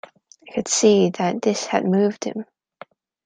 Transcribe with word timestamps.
I 0.47 0.51
could 0.53 0.67
see 0.67 1.11
that 1.11 1.43
this 1.43 1.67
had 1.67 1.85
moved 1.85 2.23
him. 2.23 2.45